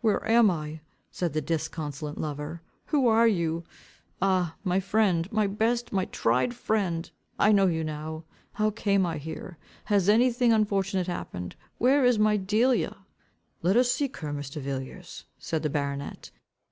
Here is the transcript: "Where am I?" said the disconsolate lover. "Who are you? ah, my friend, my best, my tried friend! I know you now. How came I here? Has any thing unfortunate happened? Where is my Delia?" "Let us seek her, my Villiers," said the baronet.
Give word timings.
"Where 0.00 0.26
am 0.28 0.50
I?" 0.50 0.80
said 1.12 1.34
the 1.34 1.40
disconsolate 1.40 2.18
lover. 2.18 2.62
"Who 2.86 3.06
are 3.06 3.28
you? 3.28 3.62
ah, 4.20 4.56
my 4.64 4.80
friend, 4.80 5.30
my 5.30 5.46
best, 5.46 5.92
my 5.92 6.06
tried 6.06 6.52
friend! 6.52 7.08
I 7.38 7.52
know 7.52 7.68
you 7.68 7.84
now. 7.84 8.24
How 8.54 8.70
came 8.72 9.06
I 9.06 9.18
here? 9.18 9.58
Has 9.84 10.08
any 10.08 10.32
thing 10.32 10.52
unfortunate 10.52 11.06
happened? 11.06 11.54
Where 11.78 12.04
is 12.04 12.18
my 12.18 12.36
Delia?" 12.38 13.06
"Let 13.62 13.76
us 13.76 13.92
seek 13.92 14.16
her, 14.16 14.32
my 14.32 14.40
Villiers," 14.42 15.26
said 15.38 15.62
the 15.62 15.70
baronet. 15.70 16.32